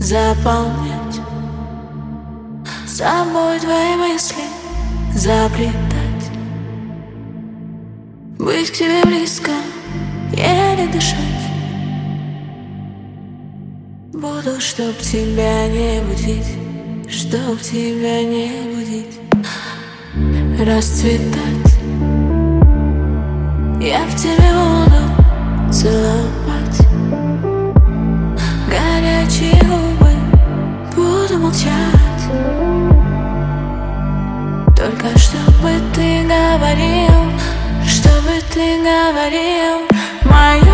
[0.00, 1.20] заполнять
[2.86, 4.42] Собой твои мысли
[5.14, 6.30] заплетать
[8.38, 9.52] Быть к тебе близко,
[10.32, 11.18] еле дышать.
[14.12, 16.56] Буду, чтоб тебя не будить
[17.08, 19.20] Чтоб тебя не будить
[20.66, 21.80] Расцветать.
[23.80, 26.99] Я в тебе буду целовать
[36.30, 37.32] говорил
[37.84, 39.88] Чтобы ты говорил
[40.24, 40.69] Мое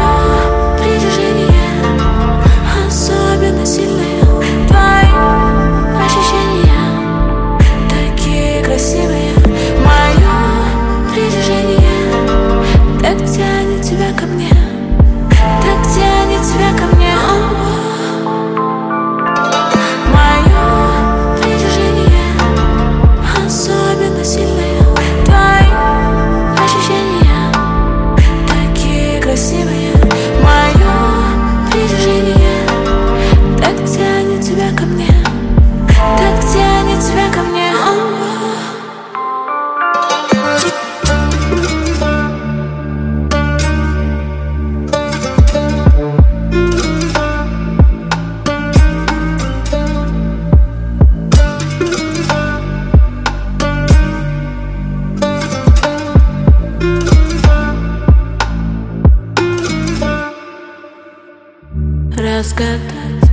[62.37, 63.31] разгадать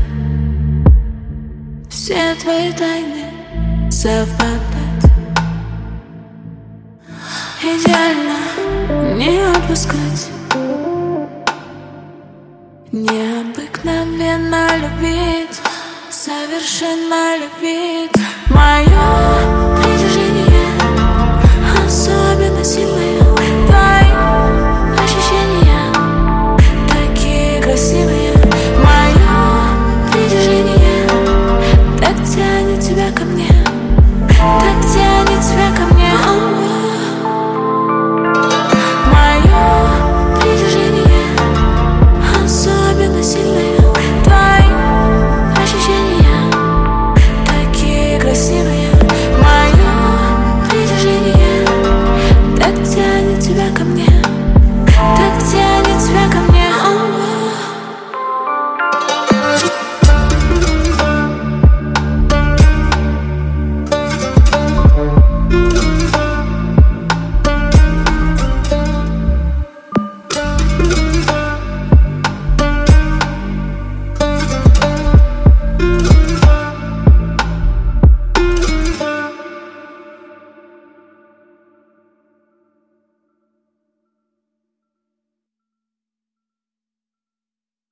[1.90, 5.12] Все твои тайны совпадать.
[7.62, 10.30] Идеально не отпускать
[12.94, 15.62] Необыкновенно любить
[16.10, 18.12] Совершенно любить.
[18.48, 20.13] Мое
[33.04, 33.53] тебя ко мне.